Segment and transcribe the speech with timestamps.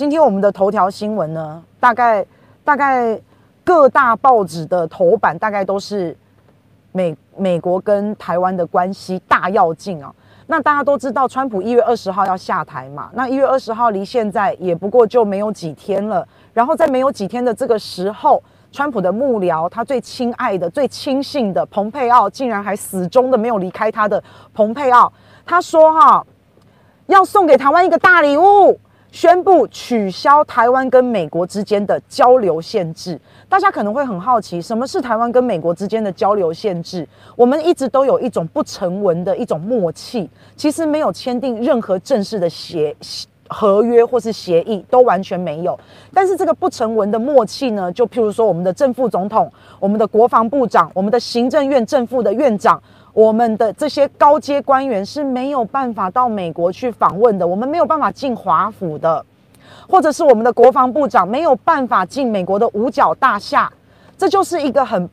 [0.00, 2.24] 今天我们的头条新闻呢，大概
[2.64, 3.20] 大概
[3.62, 6.16] 各大报纸的头版大概都是
[6.90, 10.10] 美美国跟台湾的关系大跃进啊。
[10.46, 16.26] 那大家都知道，川普一月二十号要下台嘛，那一月二十号离现在也不过就没有几天了。
[16.54, 18.42] 然后在没有几天的这个时候，
[18.72, 24.24] 川普的幕僚，他最亲爱的、最亲信的蓬佩奥，竟然还死忠的没有离开他的
[24.54, 25.12] 蓬佩奥，
[25.44, 26.24] 他说哈，
[27.04, 28.80] 要送给台湾一个大礼物。
[29.12, 33.20] 宣布取消台湾跟美国之间的交流限制。
[33.48, 37.06] 大家可能会很好奇，什么是台湾跟美国之间的交流限制？
[37.34, 42.94] 我们一直都有一种不成文的一种默契，其实没有签订任何正式的协
[43.48, 45.76] 合约或是协议，都完全没有。
[46.14, 52.80] 但是这个不成文的默契呢，就譬如说我们的正副总统、我们的国防部长、我们的行政院正副的院长。
[53.12, 59.24] 我们的这些高阶官员是没有办法到美国去访问的，我们没有办法进华府的，
[59.88, 63.70] 或者是我们的国防部长没有办法进美国的五角大厦，
[64.16, 65.08] 这就是一个很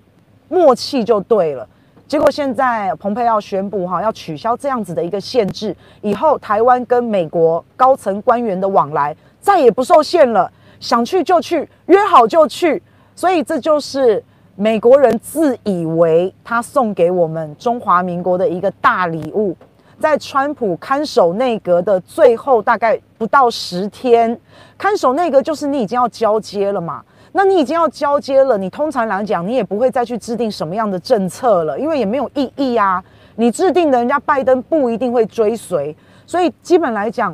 [0.47, 1.67] 默契就对了。
[2.07, 12.81] 结果现在蓬佩奥宣布哈，要取消这样子的一个限制，以后台湾跟美国高层官员的往来再也不受限了，想去就去，约好就去，
[13.15, 14.23] 所以这就是。
[14.59, 19.55] 美国人自以为他送给我们中华民国的一个大礼物，
[19.99, 24.35] 在川普看守内阁的最后大概不到十天，
[24.75, 27.03] 看守内阁就是你已经要交接了嘛？
[27.33, 33.03] 那你已经要交接了，你通常来讲你也不会再去制定什么样的政策了，因为也没有意义啊。
[33.35, 37.31] 你制定的人家拜登不一定会追随，所以基本来讲，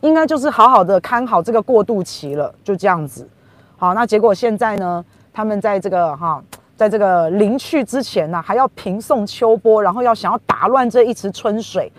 [0.00, 3.28] 应该就是好好的看好这个过渡期了，就这样子。
[3.76, 5.04] 好，那结果现在呢？
[5.32, 6.42] 他们在这个哈，
[6.76, 11.92] 在这个临去之前呢、还要平送秋波，然后要想要打乱这一池春水，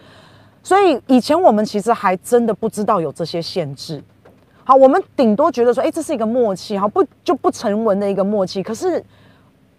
[0.61, 4.03] 所以以前我们其实还真的不知道有这些限制。
[4.63, 8.61] 好，我们顶多觉得说，哎，这是一个默契，哈，不就不成文的一个默契。
[8.61, 9.03] 可是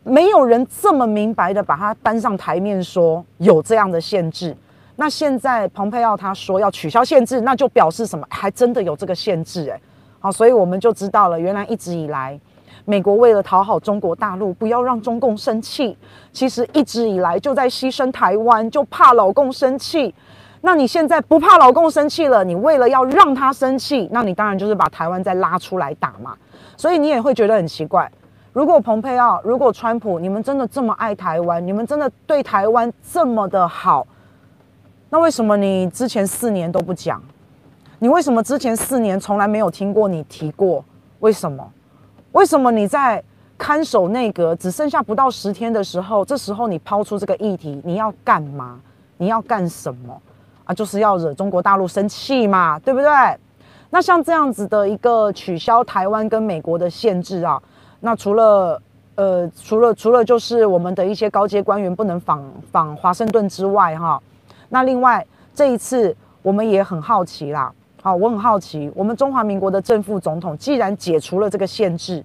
[0.02, 4.56] 没有人这么明白的把它搬上台面，说有这样的限制。
[4.96, 8.26] 那现在蓬佩奥他说要取消限制，那就表示什么？
[8.28, 9.80] 还真的有这个限制，哎，
[10.20, 12.38] 好，所以我们就知道了，原来一直以来。
[12.84, 15.96] 美国为了讨好中国大陆，不要让中共生气，
[16.32, 20.14] 其实一直以来就在牺牲台湾，就怕老共生气。
[20.62, 26.36] 那你现在不怕老共生气了，你为了要让他生气，那你当然就是把台湾再拉出来打嘛。
[26.76, 28.10] 所以你也会觉得很奇怪，
[28.52, 34.06] 如果蓬佩奥，如果川普，你们真的这么爱台湾，你们真的对台湾这么的好，
[35.10, 37.22] 那为什么你之前四年都不讲？
[37.98, 40.84] 你为什么之前四年从来没有听过你提过？
[41.20, 41.68] 为什么？
[42.32, 43.22] 为什么你在
[43.56, 48.80] 看守内阁只剩下不到十天的时候，这时候你抛出这个议题，你要干嘛？
[49.18, 50.20] 你要干什么？
[50.64, 53.08] 啊，就是要惹中国大陆生气嘛，对不对？
[53.90, 57.62] 那像这样子的一个取消台湾跟美国的限制啊，
[58.00, 58.80] 那除了
[59.14, 64.20] 呃，除了除了就是我们的一些高阶官员不能访访华盛顿之外，哈，
[64.70, 67.70] 那另外这一次我们也很好奇啦。
[68.04, 72.20] 好，我很好奇，我们中华民国的正副总统既然解除了这个限制，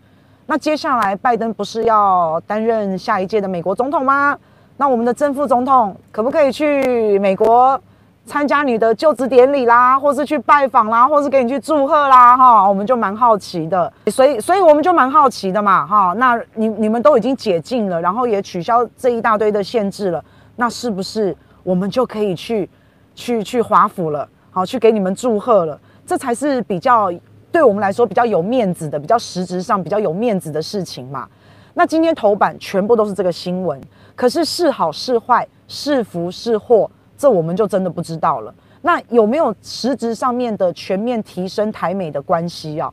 [0.48, 4.36] 那接下来拜登不是要担任下一届的美国总统吗？
[4.78, 7.80] 那我们的正副总统可不可以去美国
[8.26, 12.36] 参加你的就职典礼啦，或是去拜访啦，或是给你去祝贺啦？
[12.36, 16.12] 哈，我们就蛮好奇的，所以，所以我们就蛮好奇的嘛，哈。
[16.18, 22.68] 那你你们都已经解禁了，然后也取消这一大堆的限制了，那是不是我们就可以去
[23.14, 24.28] 去去华府了？
[24.58, 27.14] 好，去给你们祝贺了，这才是比较
[27.52, 31.28] 对我们来说比较有面子的，比较实质上比较有面子的事情嘛。
[31.76, 33.80] 那今天头版全部都是这个新闻，
[34.16, 38.52] 可是是好是坏，是福是祸，这我们就真的不知道了。
[38.82, 42.92] 那有没有实质上面的全面提升台美的关系啊？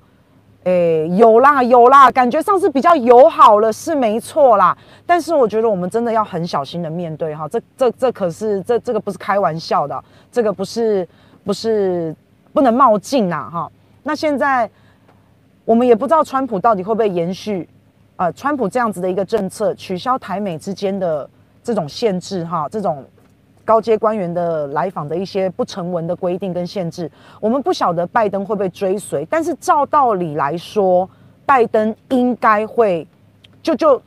[0.64, 4.76] 诶，有啦有啦，感觉上是比较友好了，是没错啦。
[5.06, 11.08] 但是我觉得我们真的要很小心的面对哈，这这这可是这这个不是开玩笑的，这个不是
[11.44, 12.14] 不是
[12.52, 13.70] 不能冒进呐哈。
[14.02, 14.68] 那现在
[15.64, 17.68] 我们也不知道川普到底会不会延续，
[18.16, 21.28] 呃，川普这样子的一个政策，取消台美之间的
[21.62, 23.04] 这种限制哈，这种。
[23.66, 27.10] 高阶官员的来访的一些不成文的规定跟限制，
[27.40, 31.08] 我们不晓得拜登会不会追随，但是照道理来说，
[31.46, 33.08] 拜登应该会，
[33.62, 34.02] 就就，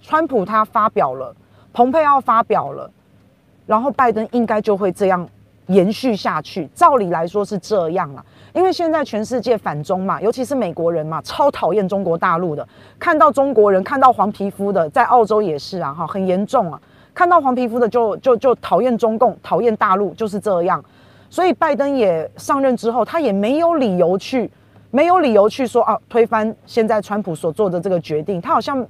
[0.00, 1.32] 川普他发表了，
[1.72, 2.90] 蓬佩奥发表了，
[3.66, 5.28] 然后拜登应该就会这样
[5.72, 6.68] 延续下去。
[6.74, 12.66] 照理来说是这样了，因为现在全世界反中嘛，尤其是美国人嘛，超讨厌中国大陆的，
[12.98, 16.80] 看到中国人，看到黄皮肤的，在澳洲也是啊，哈，很严重啊。
[17.14, 20.82] 看到黄皮肤的就就就讨厌中共，讨厌大陆，就是这样。
[21.28, 24.50] 所以拜登也上任之后，他也没有理由去
[24.90, 28.86] 没有理由去说啊推翻现在川普所做的这个决定，他好像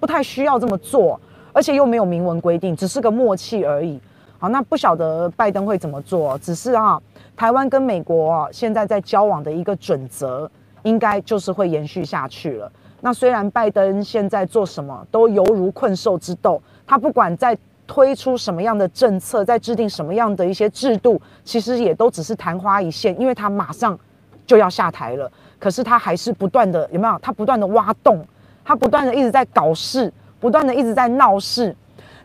[0.00, 1.20] 不太需要这么做，
[1.52, 4.00] 而且又没有明文规定，只是个默契而已。
[4.44, 7.00] 好，那不晓得拜登会怎么做，只是啊，
[7.34, 10.50] 台湾跟美国现在在交往的一个准则，
[10.82, 12.70] 应该就是会延续下去了。
[13.00, 17.56] 那虽然拜登现在做什么都犹如困兽之斗，他不管在
[17.86, 23.98] 推出什么样的政策，在制定什么样的一些制度，其实也都只是昙花一现，因为他马上
[24.46, 25.32] 就要下台了。
[25.58, 27.18] 可是他还是不断的有没有？
[27.20, 28.22] 他不断的挖洞，
[28.62, 31.74] 他不断的一直在搞事，不断的一直在闹事。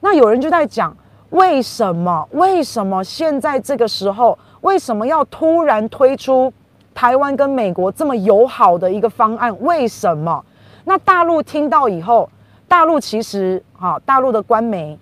[0.02, 0.94] 那有人就在讲，
[1.32, 2.28] 为什么？
[2.32, 6.52] 为什么现在这个时候，为什么要突然推出
[6.94, 9.56] 台湾跟美国这么友好的一个方案？
[9.62, 10.44] 为什么？
[10.86, 12.30] 那大陆听到以后，
[12.68, 14.98] 大陆其实哈，大陆的官媒。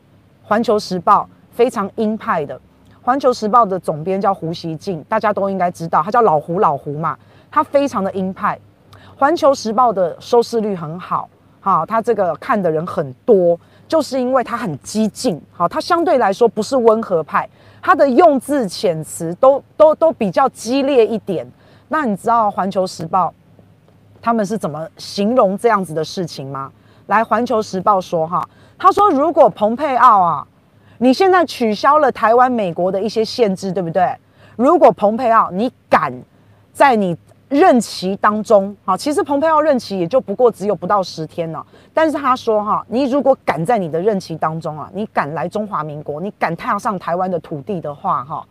[0.49, 2.55] 《环球时报》非常鹰派的，
[3.01, 7.17] 《环球时报》的总编叫胡锡进，大家都应该知道，他叫老胡老胡嘛，
[7.51, 8.57] 他非常的鹰派。
[9.19, 11.27] 《环球时报》的收视率很好，
[11.59, 17.47] 好，他这个看的人很多，就是因为他很激进，好，他相对来说不是温和派，
[17.81, 21.49] 他的用字遣词都都都比较激烈一点。
[21.87, 23.27] 那你知道《环球时报》
[24.21, 26.71] 他们是怎么形容这样子的事情吗？
[27.05, 28.47] 来，《环球时报》说哈。
[28.79, 30.47] 他说：“如果蓬佩奥啊，
[30.99, 34.15] 你现在取消了台湾、美国的一些限制，对不对？
[34.55, 36.13] 如果蓬佩奥你敢
[36.73, 37.17] 在你
[37.49, 41.65] 任期当中，好，其实蓬佩奥任期也就不过只有不到十天了。
[41.93, 48.45] 但是他说哈，你如果敢在你的任期当中啊，你敢来中华民国，你敢踏上台湾的土地的话，哈，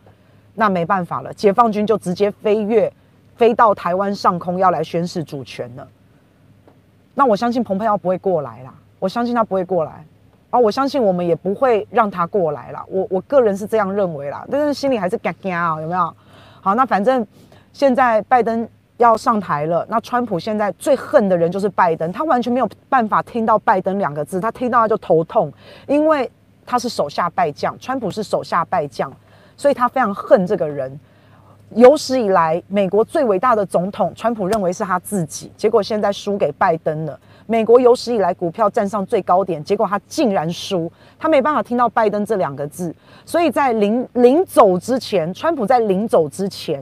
[0.55, 2.91] 那没办法了，解放军就直接飞越，
[3.35, 5.87] 飞到台湾上空要来宣示主权了。
[7.13, 10.05] 那我相信蓬佩奥不会过来啦，我相信他不会过来。”
[10.49, 12.81] 啊，我相信我们也不会让他过来了。
[12.87, 16.15] 我我个人是这样认为啦，但是心里还是嘎嘎啊，有没有？
[16.61, 17.27] 好，那反正
[17.73, 18.65] 现在拜登
[18.97, 25.51] 要上台了，那川普现在最恨的人就是拜登，他完全没有办法听到拜登两个字，他听到他就头痛，
[25.87, 26.29] 因为
[26.65, 29.11] 他是手下败将，川普是手下败将，
[29.55, 30.99] 所以他非常恨这个人。
[31.75, 37.19] 有史以来，美国最伟大的总统，川普认为是他自己，结果现在输给拜登了。
[37.45, 40.89] 美国有史以来股票站上最高点，结果他竟然输，
[41.19, 42.95] 他没办法听到拜登这两个字，
[43.25, 46.81] 所以在临临走之前，川普在临走之前，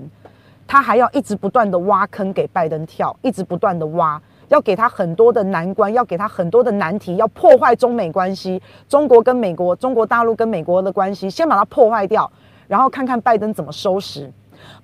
[0.67, 12.31] 他还要一直不断的挖坑给拜登跳，一直不断的挖，要给他很多的难关，要给他很多的难题，要破坏中美关系，中国跟美国，中国大陆跟美国的关系，先把它破坏掉，
[12.67, 14.31] 然后看看拜登怎么收拾。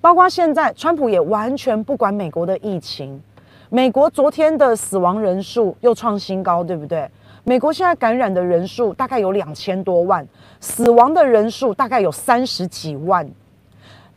[0.00, 3.20] 包括现在，川普也完全不管美国的疫情。
[3.68, 7.10] 美国昨天的死亡人数又创新高，对不对？
[7.42, 10.24] 美国现在感染的人数大概有两千多万，
[10.60, 13.28] 死亡的人数大概有三十几万。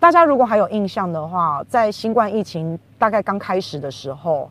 [0.05, 4.47] 大家如果还有印象的话，在新冠疫情大概刚开始的时候，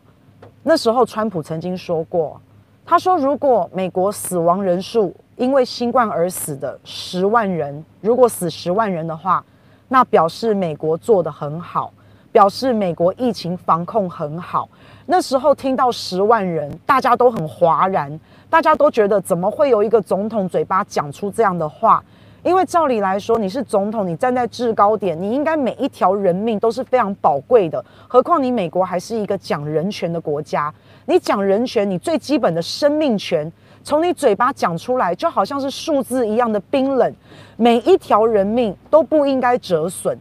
[0.63, 2.37] 那时候川普曾经说过，
[2.85, 9.41] 他说如果美国死亡人数因为新冠而死的十万人，如果死十万人的话。
[9.87, 11.93] 那表示美国做得很好，
[12.33, 14.67] 表示美国疫情防控很好。
[15.05, 18.19] 那时候听到十万人，大家都很哗然，
[18.49, 22.03] 大家都觉得怎么会有一个总统嘴巴讲出这样的话？
[22.45, 27.83] 因为照理来说，你是总统，你站在制高点，你应该每一条人命都是非常宝贵的。
[28.07, 30.71] 何况你美国还是一个讲人权的国家，
[31.07, 33.51] 你讲人权，你最基本的生命权。
[33.83, 37.11] 从你嘴巴讲出来，就好像是数字一样的冰冷，
[37.57, 40.15] 每一条人命都不应该折损。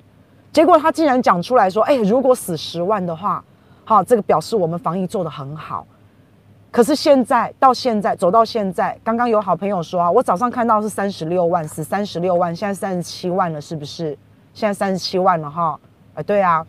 [0.50, 3.44] 结果他竟然讲出来说：“哎，如果死十万的话，
[3.84, 5.86] 好，这个表示我们防疫做得很好。”
[6.74, 14.18] 可是现在到现在走到现在，刚刚有好朋友说啊，我早上看到是三十六万，是三十六万，现在三十七万了，是不是？
[14.52, 15.78] 现在三十七万了哈？
[16.14, 16.66] 哎，对啊。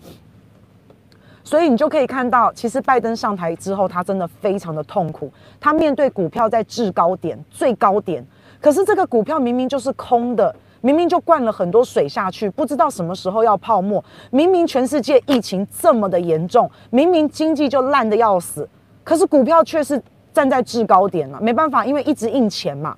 [1.43, 5.33] 所以你就可以看到，其实拜登上台之后，他真的非常的痛苦。
[5.59, 8.23] 他面对股票在制高点、最高点，
[8.61, 14.05] 可是这个股票明明就是空的，明明就灌了很多水下去，不知道什么时候要泡沫。
[14.29, 18.69] 明明全世界疫情这么的严重，明明经济就烂得要死，
[19.05, 20.01] 可是股票却是
[20.33, 21.39] 站在制高点了。
[21.39, 22.97] 没办法，因为一直印钱嘛，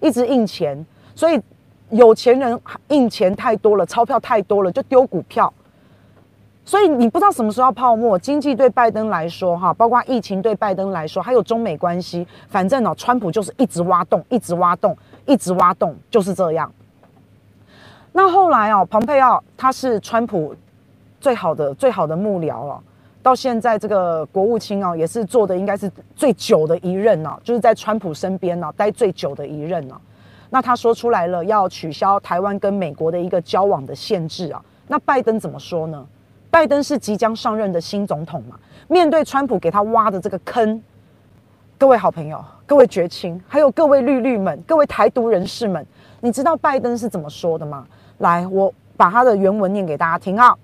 [0.00, 1.38] 一直印钱，所以
[1.90, 5.52] 有钱人印钱太多了，钞票太多了，就丢股票。
[6.64, 16.70] 所以你不知道什么时候要泡沫，经济对拜登来说哈，包括疫情对拜登来说，还有中美关系，反正哦，川普就是一直挖洞，一直挖洞，一直挖洞，就是这样。
[18.12, 20.54] 那后来哦，蓬佩奥他是川普
[21.20, 22.82] 最好的最好的幕僚哦，
[23.28, 29.96] 到现在这个国务卿哦，也是做的应该是最久的一任哦，就是在川普身边呢，待最久的一任哦。
[30.48, 36.06] 那他说出来了，要取消台湾跟美国的一个交往的限制啊，那拜登怎么说呢？
[36.50, 38.58] 拜登是即将上任的新总统嘛？
[38.86, 40.82] 面对川普给他挖的这个坑，
[41.76, 45.86] 各位好朋友、各位绝亲，还有各位绿绿们、各位台独人士们，
[46.22, 47.86] 你知道拜登是怎么说的吗？
[48.16, 50.54] 来，我把他的原文念给大家听啊。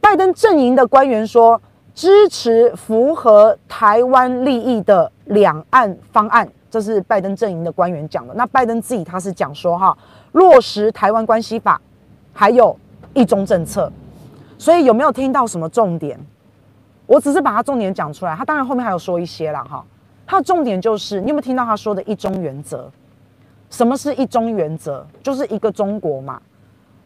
[0.00, 1.60] 拜登阵营的官员说，
[1.94, 8.34] 支持符合台湾利益的两岸方案，这是拜登阵营的官员讲的。
[8.34, 9.96] 那拜登自己他是讲说哈，
[10.32, 11.80] 落实台湾关系法，
[12.32, 12.76] 还有
[13.12, 13.90] 一中政策。
[14.58, 16.18] 所以有没有听到什么重点？
[17.06, 18.34] 我只是把他重点讲出来。
[18.34, 19.84] 他当然后面还有说一些啦哈。
[20.26, 22.90] 他的重点就是，你有没有听到他说的一中原则？
[23.68, 25.06] 什么是一中原则？
[25.22, 26.40] 就是一个中国嘛。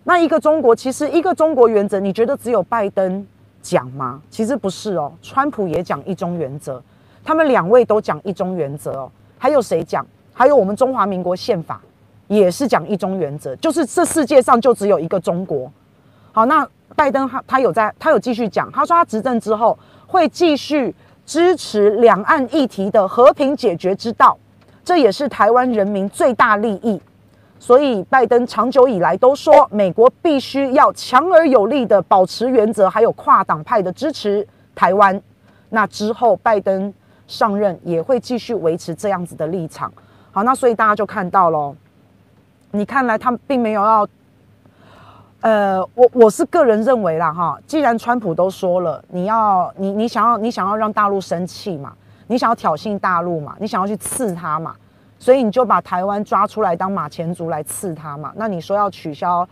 [0.04, 3.26] 那一个中国，其实一个中国原则，你觉得只有拜登
[3.68, 4.22] 讲吗？
[4.30, 6.82] 其实不是哦，川普也讲一中原则，
[7.22, 9.10] 他们两位都讲一中原则哦。
[9.36, 10.06] 还有谁讲？
[10.32, 11.78] 还有我们中华民国宪法
[12.28, 15.70] 也是讲一中原则，就是这世界上就只有一个中国。
[16.32, 20.94] 好，那拜登他他有在，他有继续讲，他说他执政之后会继续
[21.26, 24.38] 支持两岸议题的和平解决之道，
[24.82, 26.98] 这也是台湾人民最大利益。
[27.60, 35.20] 所以，拜登长久以来都说，美国必须要强而有力的保持原则，还有跨党派的支持台湾。
[35.70, 36.92] 那之后，拜登
[37.26, 39.92] 上任也会继续维持这样子的立场。
[40.30, 41.74] 好，那所以大家就看到了，
[42.70, 44.08] 你看来他并没有要，
[45.40, 51.92] 呃，我我是个人认为啦，哈，既然川普都说了，你要你你想要你想要让大陆生气嘛，
[52.28, 54.74] 你想要挑衅大陆嘛，你想要去刺他嘛。
[55.18, 58.32] 所以你就把台湾抓出来当马前卒来刺他嘛？
[58.36, 59.46] 那你说要取消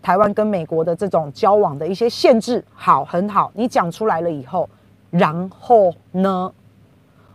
[0.00, 3.50] 台湾跟美国的这种交往的一些限制，好，很好。
[3.54, 4.68] 你讲出来了以后，
[5.10, 6.52] 然后呢？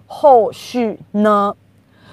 [0.08, 1.56] 后续呢？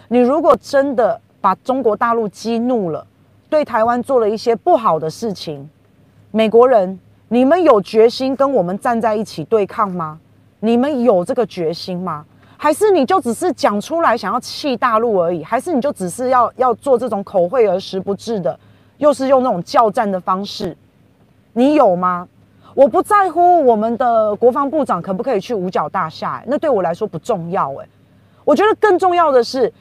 [0.08, 3.06] 你如果真的把中国大陆激怒了，
[3.48, 5.68] 对台湾做了一些不好的事情，
[6.30, 10.18] 美国人，你们有决心跟我们站在一起对抗吗？
[10.60, 12.24] 你们有这个决心吗？
[12.62, 15.42] 还是你就只是讲出来想要气大陆而已？
[15.42, 18.56] 还是你就只是要要做这种口惠而实不至的，
[18.98, 20.76] 又是用那种叫战的方式？
[21.54, 22.28] 你有吗？
[22.76, 27.68] 我不在乎我们的国防部长可不可以去五角大厦，那对我来说不重要。
[27.72, 27.88] 诶，
[28.44, 29.72] 我觉得更重要的是，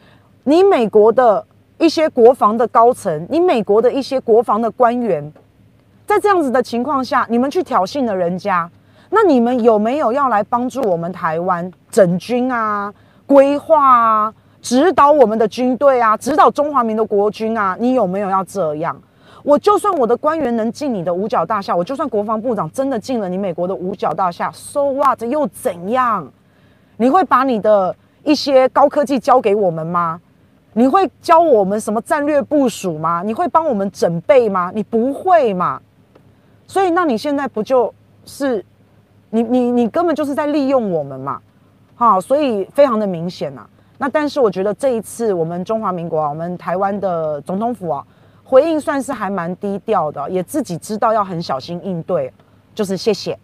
[0.46, 1.46] 你美国的
[1.78, 5.32] 一些国防的高层，你美国的一些国防的官员，
[6.08, 8.68] 在这样子的情况下，你们去挑衅了人家。
[9.14, 12.92] 那你们有没有要来帮助我们台湾整军啊、
[13.26, 17.76] 规划啊、指导我们的军队啊、指导中华民国国军啊？
[17.78, 19.00] 你有没有要这样？
[19.44, 26.32] 我就算我的官员能进你的五角大厦，我就算国防部长真的进了你美国的五角大厦，so what 又怎样？
[26.96, 30.22] 你会把你的一些高科技交给我们吗？
[30.74, 33.24] 你会教我们什么战略部署吗？
[33.26, 34.72] 你会帮我们整备吗？
[34.74, 35.82] 你不会嘛？
[36.66, 37.94] 所以，那你现在不就
[38.26, 38.64] 是？
[39.32, 41.40] 你你你根本就是在利用我们嘛，
[41.96, 43.66] 好，所以非常的明显呐、
[43.98, 48.06] 那但是我觉得这一次我们中华民国啊，我们台湾的总统府啊，
[48.44, 52.34] 回应算是还蛮低调的，也自己知道要很小心应对，
[52.76, 53.38] 就是谢谢，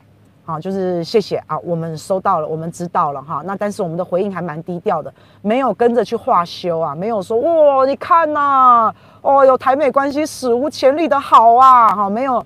[0.44, 3.42] 好，就是谢谢啊，我们收到了，我们知道了哈。
[3.46, 12.44] 那但是我们的回应还蛮低调的，没有跟着去化修啊，没有说哇，你看呐、哦，有台美关系史无前例的好啊，哈，没有。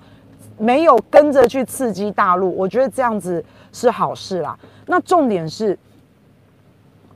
[0.58, 4.58] 没有跟着去刺激大陆，我觉得这样子是好事啦。
[4.86, 5.78] 那重点是，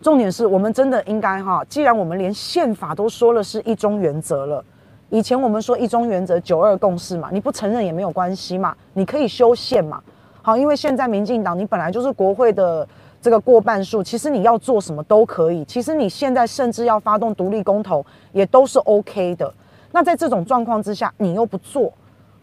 [0.00, 4.64] 重点是我们真的应该哈，既然我们连宪法都说了是一中原则了，
[5.10, 10.00] 以前我们说一中原则九二共识嘛，你不承认也没有关系嘛，你可以修宪嘛。
[10.42, 12.86] 好，因为现在民进党你本来就是国会的
[13.20, 15.64] 这个过半数，其实你要做什么都可以。
[15.64, 19.52] 其实你现在甚至要发动独立公投也都是 OK 的。
[19.90, 21.92] 那在这种状况之下，你又不做。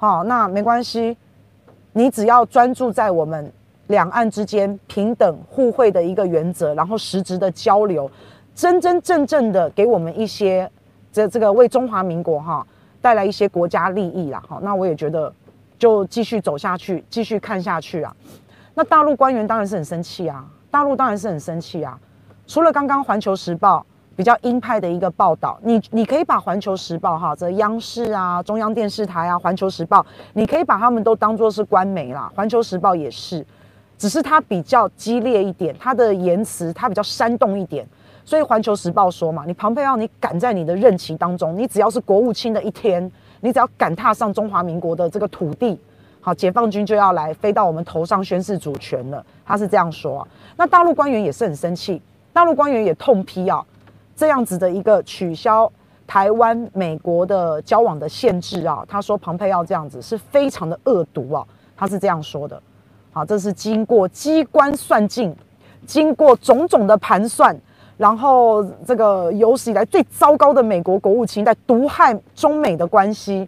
[0.03, 1.17] 好，那没关系，
[1.93, 3.49] 你只要专注在我们
[3.87, 8.11] 两岸之间平等互惠的一个原则，然后实质的交流，
[8.53, 10.69] 真真正正的给我们一些
[11.09, 12.67] 这这个为中华民国哈
[13.01, 14.43] 带来一些国家利益啦。
[14.45, 15.33] 哈，那我也觉得
[15.79, 18.13] 就继续走下去，继续看下去啊。
[18.73, 21.97] 那大陆官员当然是很生气啊，大陆当然是很生气啊。
[22.45, 23.85] 除了刚刚《环球时报》。
[24.15, 29.99] 比较鹰派的一个报道，你你可以把《环球时报》哈，这央视啊、中央电视台啊，《环球时报》，
[30.33, 33.43] 你可以把他们都当作是官媒啦，《环球时报》也是，
[33.97, 37.87] 只是它比较激烈一点，它的言辞它比较煽动一点，
[38.23, 45.79] 所以《环球时报》说嘛，你庞佩奥，你赶在你的任期当中，你只要是国务卿的一天，你只要敢踏上中华民国的这个土地，
[46.21, 50.27] 好，解放军就要来飞到我们头上宣示主权了，他是这样说。
[50.55, 51.99] 那大陆官员也是很生气，
[52.31, 53.65] 大陆官员也痛批啊。
[54.15, 55.71] 这样子的一个取消
[56.05, 62.61] 台湾美国的交往的限制啊，他说庞佩奥这样子是非常的恶毒啊，他是这样说的。
[63.11, 65.35] 好，这是经过机关算尽，
[65.85, 67.55] 经过种种的盘算，
[67.95, 73.47] 然后这个有史以来最糟糕的美国国务卿在毒害中美的关系。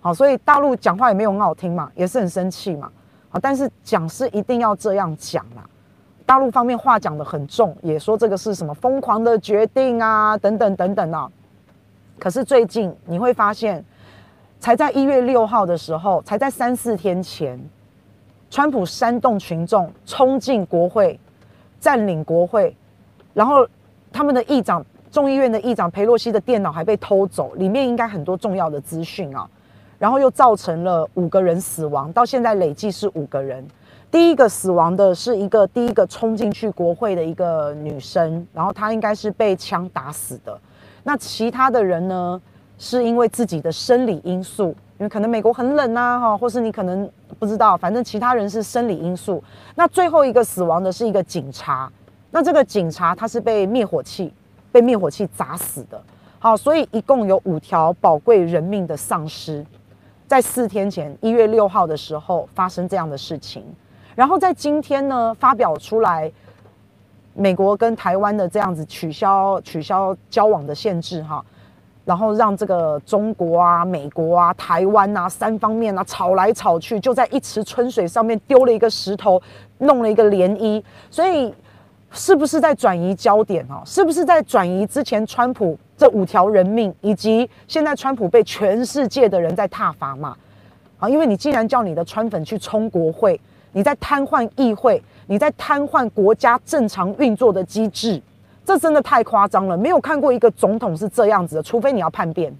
[0.00, 2.90] 好，所以大陆讲话也没有很好听嘛，也是很生气嘛。
[3.28, 5.64] 好，但是讲是一定要这样讲啦。
[6.26, 11.30] 大陆方面话讲得很重，也说这个是什么疯狂的决定啊，等等等等啊。
[12.18, 13.84] 可是最近你会发现，
[14.58, 17.60] 才在一月六号的时候，才在三四天前，
[18.50, 21.18] 川普煽动群众冲进国会，
[21.78, 22.74] 占领国会，
[23.34, 23.66] 然后
[24.10, 29.48] 他们的议长众议院的议长裴洛西的电脑还被偷走，里面应该很多重要的资讯啊。
[29.98, 33.66] 然后又造成了五个人死亡，到现在累计是五个人。
[34.14, 40.56] 第一个死亡的是一个第一个冲进去国会的一个女生，然后她应该是被枪打死的。
[41.02, 42.40] 那其他的人呢，
[42.78, 49.42] 是因为自己的生理因素，因为可能美国很冷啊，哈，或是你可能不知道，反正其他人是生理因素。
[49.74, 51.90] 那最后一个死亡的是一个警察，
[52.30, 54.32] 那这个警察他是被灭火器
[54.70, 56.00] 被灭火器砸死的。
[56.38, 59.66] 好，所以一共有五条宝贵人命的丧失。
[60.28, 63.64] 在四天前，一月六号的时候发生这样的事情，
[64.14, 66.30] 然后在今天呢，发表出来，
[67.34, 71.44] 美国跟台湾的这样子取消取消交往的限制哈，
[72.04, 79.40] 然后让这个中国啊、美国啊、台湾啊三方面啊吵来吵去，就在一池春水上面丢了一个石头，
[79.78, 81.54] 弄了一个涟漪，所以。
[82.16, 83.82] 是不是在转移焦点哦？
[83.84, 90.36] 是不是在转移之前川普这五条人命，以及现在川普被全世界的人在挞伐嘛？
[91.00, 93.40] 啊，因为你既然叫你的川粉去冲国会，
[93.74, 98.22] 你在瘫痪议会，你在瘫痪国家正常运作的机制，
[98.64, 99.76] 这真的太夸张了。
[99.76, 102.56] 没有看过一个总统是这样子的，除非你要叛变，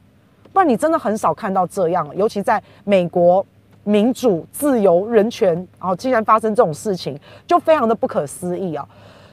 [0.53, 2.07] 不然你真的很少看到这样。
[2.15, 3.47] 尤其在美国，
[3.85, 8.87] 民主、自由、人权，然后既然发生这种事情，就非常的不可思议啊。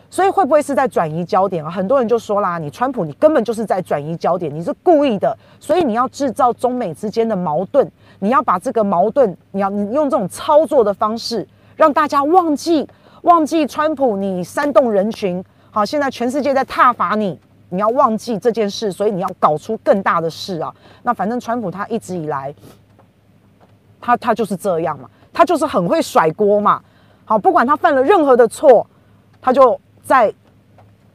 [0.10, 1.72] 所以会不会是在转移焦点啊？
[1.72, 11.48] 很多人就说啦，你川普你根本就是在转移焦点，你是故意的，所以你要制造中美之间的矛盾，你要把这个矛盾，你要你用这种操作的方式，
[11.82, 12.88] 让大家忘记
[13.24, 17.40] 忘记川普你煽动人群，好，现在全世界在挞伐你，
[17.70, 20.72] 你要忘记这件事，所以你要搞出更大的事啊。
[21.02, 22.54] 那反正川普他一直以来，
[24.00, 26.80] 他他就是这样嘛，他就是很会甩锅嘛。
[27.26, 28.86] 好，不管他犯了任何的错，
[29.42, 29.80] 他就。
[30.04, 30.34] 再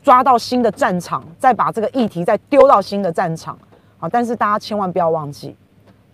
[0.00, 3.58] 抓到新的战场，再把这个议题再丢到新的战场，
[3.98, 5.54] 好，但是大家千万不要忘记，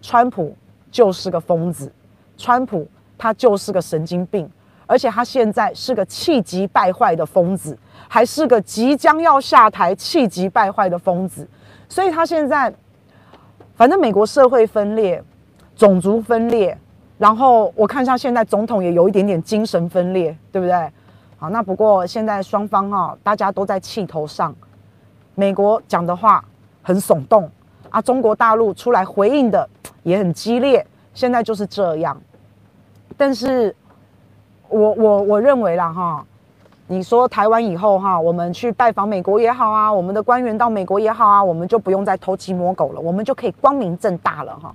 [0.00, 0.56] 川普
[0.90, 1.92] 就是个疯子，
[2.38, 2.88] 川普
[3.22, 4.50] 他就是个神经病，
[4.84, 11.48] 而且他现在是个气急败坏的疯子，还是个即将要下台、气急败坏的疯子，
[11.88, 12.74] 所以他现在
[13.76, 15.22] 反正美国社会分裂，
[15.76, 16.76] 种族分裂，
[17.16, 20.92] 然后我看一下现在总统也有一点点精神分裂，对不对？
[21.38, 24.52] 好，那不过现在双方哈、哦，大家都在气头上。
[25.36, 26.44] 美国讲的话
[26.82, 27.48] 很耸动
[27.88, 29.68] 啊，中国大陆出来回应的
[30.02, 30.84] 也很激烈。
[31.14, 32.20] 现在就是这样。
[33.16, 33.74] 但是
[34.68, 36.24] 我我我认为啦哈，
[36.86, 44.74] 你说台湾以后哈，我们去拜访美国也好啊，我们的官员到美国也好啊，我们就不用再偷鸡摸狗了，我们就可以光明正大了哈。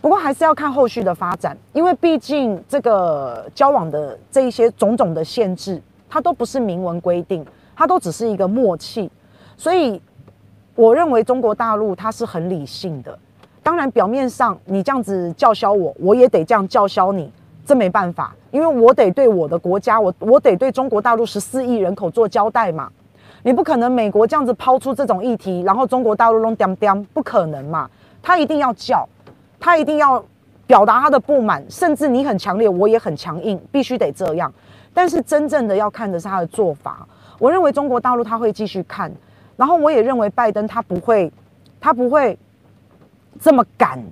[0.00, 7.44] 不过还是要看后续的发展，因为毕竟这个交往的这一些种种的限制，它都不是明文规定，
[7.74, 9.10] 它都只是一个默契。
[9.56, 10.00] 所以
[10.76, 13.18] 我认为中国大陆它是很理性的。
[13.60, 17.30] 当然，表面上你这样子叫嚣我，我也得这样叫嚣你，
[17.68, 22.90] 这没办法，因为我得对我的国家，我我得对中国大陆十四亿人口做交代嘛。
[23.42, 27.86] 你不可能美国这样子抛出这种议题，然后中国大陆弄掂掂，不可能嘛，
[28.22, 29.06] 他一定要叫。
[29.60, 30.24] 他一定要
[30.66, 34.50] 表达他的不满，甚至你很强烈，我也很强硬，必须得这样。
[34.94, 37.06] 但是真正的要看的是他的做法。
[37.38, 39.12] 我认为中国大陆他会继续看，
[39.58, 41.30] 然后我也认为拜登他不会，
[41.80, 42.38] 他不会
[43.40, 44.02] 这么敢，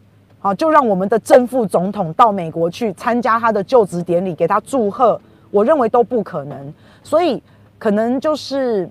[0.46, 5.20] 好，就让我们的正副总统到美国去参加他的就职典礼，给他祝贺。
[5.50, 7.42] 我认为都不可能，所以
[7.80, 8.88] 可能就是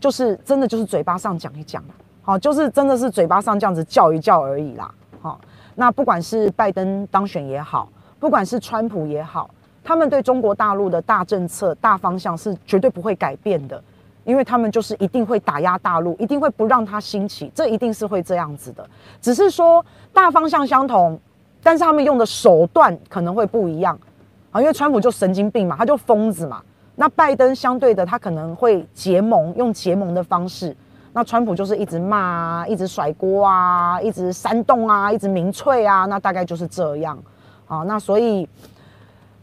[0.00, 1.80] 就是真的就是嘴巴上讲一讲，
[2.22, 5.40] 好，就是真的是嘴巴上这样子叫一叫而已啦，好。
[5.76, 7.88] 那不管是拜登当选也好，
[8.18, 9.48] 不管是川普也好，
[9.84, 13.80] 他们对中国大陆的大政策、大方向是绝对不会改变的，
[14.26, 18.86] 因为他们就是一定会打压大陆，一定会不让它兴起，这一定是会这样子的。
[19.22, 21.18] 只是说大方向相同，
[21.62, 23.96] 但是他们用的手段可能会不一样
[24.50, 26.60] 啊，因为川普就神经病嘛，他就疯子嘛。
[26.96, 30.76] 那拜登相对的，他可能会结盟，用结盟的方式。
[31.12, 37.16] 那川普就是一直骂啊，一直甩锅啊，一直煽动啊，一直民粹啊，那大概就是这样
[37.68, 37.78] 啊。
[37.84, 38.48] 那所以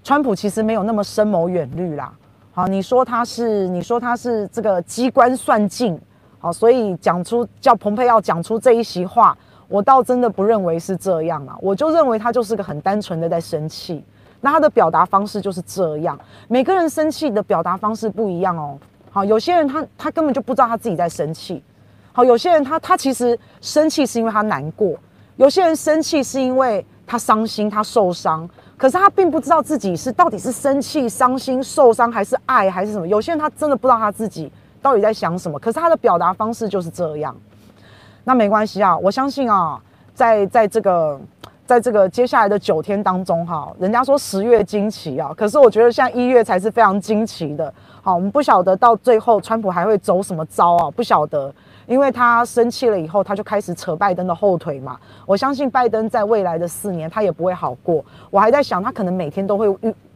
[0.03, 2.13] 川普其实没有那么深谋远虑啦。
[2.55, 5.99] 好，你说他是，你说他是这个机关算尽，
[6.37, 9.35] 好，所以讲出叫蓬佩奥讲出这一席话，
[9.67, 14.05] 我倒真的不认为是这样啊，我就认为他就是个很单纯的在生气，
[14.39, 16.15] 那他的表达方式就是这样。
[16.47, 18.77] 每个人生气的表达方式不一样哦。
[19.09, 21.63] 好，有些人他他根本就不知道他自己在生气，
[22.11, 24.95] 好，有些人他他其实生气是因为他难过，
[25.37, 28.47] 有些人生气是因为他伤心，他受伤。
[28.83, 33.07] 可是他并不知道自己是到底是生气、伤心、受伤，还是爱，还是什么。
[33.07, 35.57] 有些人他真的不知道他自己到底在想什么。
[35.57, 37.33] 可是他的表达方式就是这样。
[38.25, 39.79] 那没关系啊，我相信啊，
[40.13, 41.17] 在在这个
[41.65, 47.73] 在这个接下来的九天当中哈，人家说十月惊奇啊，可是我觉得现在一月才是非常惊奇的。
[48.01, 51.49] 好，我们不晓得到最后川普还会走什么招啊，不晓得。
[51.85, 54.97] 因为他生气了以后，他就开始扯拜登的后腿嘛。
[55.25, 58.03] 我相信拜登在未来的四年，他也不会好过。
[58.29, 59.67] 我还在想，他可能每天都会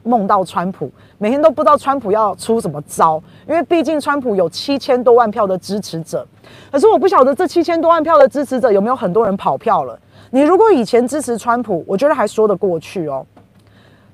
[0.04, 3.22] 梦到川普，每天都不知道川普要出什么招。
[3.48, 6.26] 因为毕竟川普有七千多万票的支持者，
[6.72, 10.00] 可是我不晓得这七千多万票的支持者有没有很多人跑票了。
[10.32, 13.26] 你如果以前支持川普，我觉得还说得过去哦。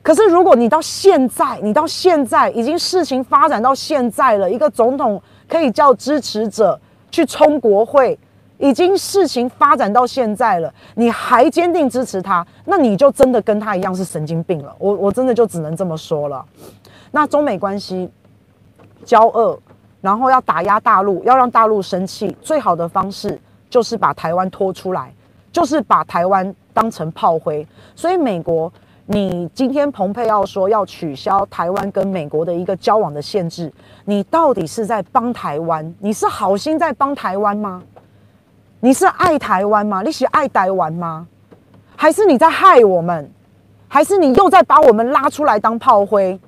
[0.01, 6.79] 可是如果你到现在，你到现在已经事情发展到现在了，一个总统可以叫支持者。
[7.13, 8.17] 去冲国会，
[8.57, 14.75] 已经事情发展到现在了，你还坚定支持他，那你就真的跟他一样是神经病了。
[14.79, 16.43] 我我真的就只能这么说了。
[17.11, 18.09] 那中美关系
[19.05, 19.59] 交恶，
[20.01, 25.13] 然后要打压大陆，要让大陆生气，最好的方式就是把台湾拖出来，
[25.51, 27.65] 就是把台湾当成炮灰。
[27.95, 28.73] 所以美国。
[29.05, 33.71] 你今天蓬佩奥说要取消台湾跟美国的一个交往的限制，
[34.05, 35.93] 你到底是在帮台湾？
[35.99, 37.83] 你是好心在帮台湾吗？
[38.79, 40.01] 你是爱台湾吗？
[40.01, 41.27] 你是爱台湾吗？
[41.97, 43.29] 还是你在害我们？
[43.89, 46.39] 还是你又在把我们拉出来当炮灰？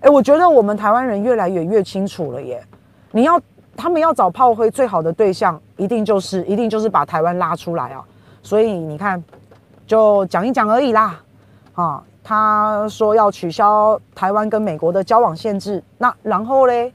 [0.00, 2.60] 诶，我觉得我们台湾人越来越越清楚了耶！
[3.12, 3.40] 你要
[3.76, 8.02] 他们要找炮灰，最好的对象一定就是一定就是把台湾拉出来啊！
[8.42, 9.22] 所以你看，
[9.86, 11.20] 就讲一讲而已啦。
[11.74, 16.92] 啊，他说要取消台湾跟美国的交往限制，那然后嘞，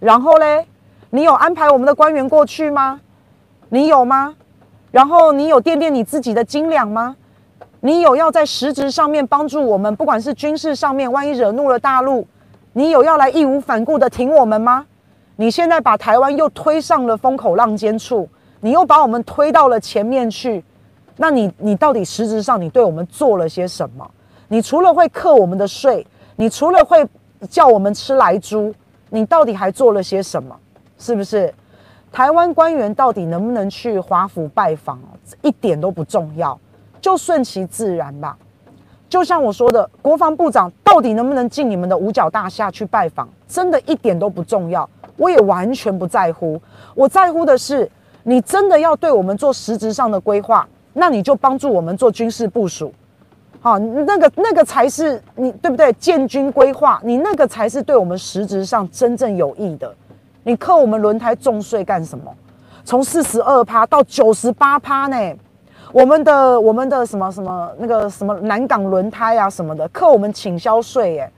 [0.00, 0.66] 然后嘞，
[1.10, 3.00] 你有安排我们的官员过去吗？
[3.68, 4.34] 你有吗？
[4.90, 7.16] 然后你有垫垫你自己的斤两吗？
[7.80, 12.26] 你有要在实质上面帮助我们，不管是军事上面，万一惹怒了大陆，
[12.72, 14.86] 你有要来义无反顾的挺我们吗？
[15.36, 18.26] 你现在把台湾又推上了风口浪尖处，
[18.60, 20.64] 你又把我们推到了前面去。
[21.16, 24.10] 那你你到底实质上你对我们做了些什么？
[24.48, 27.06] 你除了会课我们的税，你除了会
[27.48, 28.74] 叫我们吃来猪，
[29.10, 30.54] 你到底还做了些什么？
[30.98, 31.52] 是不是？
[32.12, 35.00] 台湾官员到底能不能去华府拜访？
[35.42, 36.58] 一点都不重要，
[37.00, 38.36] 就顺其自然吧。
[39.08, 43.28] 就像我说的，国防部长到底能不能进你们的五角大厦去拜访？
[43.48, 46.60] 真的一点都不重要，我也完全不在乎。
[46.94, 47.90] 我在乎的是，
[48.22, 50.68] 你真的要对我们做实质上的规划。
[50.96, 52.94] 那你就帮助我们做军事部署，
[53.60, 55.92] 好，那个那个才是你对不对？
[55.94, 59.92] 建军规划，你那个才是对我们实质上真正有益的。
[60.44, 62.32] 你扣我们轮胎重税干什么？
[62.84, 65.36] 从四十二趴到九十八趴呢？
[65.90, 71.32] 我们的我们的什么什么那个什么南港轮胎啊什么的，扣我们倾销税耶？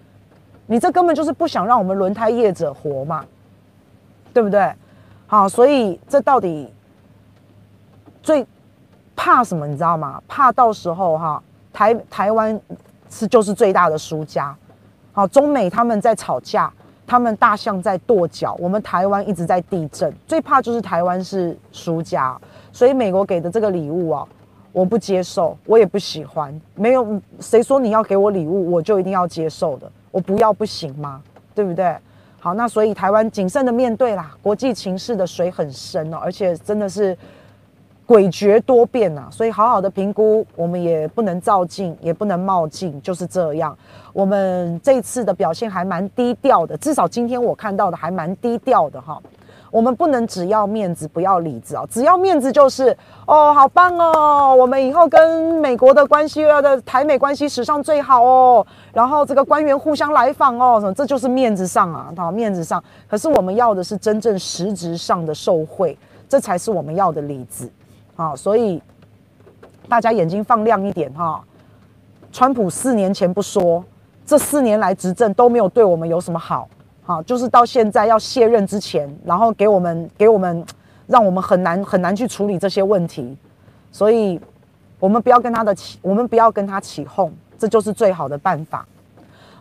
[0.67, 3.25] 你这根本就是不想让我们轮胎业者活嘛？
[4.35, 4.71] 对不对？
[5.27, 6.71] 好，所以这到底
[8.23, 8.47] 最。
[9.17, 9.67] 怕什么？
[9.67, 10.23] 你知道吗？
[10.29, 12.61] 怕到时候哈，台台湾
[13.11, 14.55] 是就是最大的输家。
[15.13, 16.71] 好，中美他们在吵架，
[17.07, 20.15] 他们大象在跺脚，我们台湾一直在地震。
[20.27, 22.39] 最怕就是台湾是输家，
[22.71, 24.29] 所以美国给的这个礼物啊，
[24.73, 26.55] 我不接受，我也不喜欢。
[26.75, 29.91] 没有谁说你要给我礼物，我就一定要接受的。
[30.13, 31.23] 我不要不行吗？
[31.55, 31.97] 对不对？
[32.39, 34.31] 好，那所以台湾谨慎的面对啦。
[34.43, 37.17] 国际情势的水很深哦，而且真的是。
[38.07, 43.77] 诡谲多变呐、啊，所以好好的评估，我们也不能照进，也不能冒进，就是这样。
[44.13, 49.21] 我们这次的表现还蛮低调的，至少今天我看到的还蛮低调的哈。
[49.73, 62.83] 我们不能只要面子不要里子啊，只要面子就是哦，好棒哦，我们以后跟美国的关系要的台美关系史上最好哦，然后这个官员互相来访哦，这就是面子上啊，好面子上。
[63.11, 67.69] 可是我们要的是真正实质上的受惠，这才是我们要的里子。
[68.17, 68.83] 好，所以
[69.89, 71.45] 大家眼睛放亮一点哈。
[72.33, 73.85] 川普四年前不说，
[74.25, 76.69] 这四年来执政都没有对我们有什么好，
[77.03, 80.65] 好，就是到现在要卸任之前，然后给我们给我们，
[81.07, 83.37] 让我们很难很难去处理这些问题。
[83.93, 84.41] 所以，
[84.99, 88.87] 我们不要跟他的起，我们不要跟他起哄，这就是最好的办法。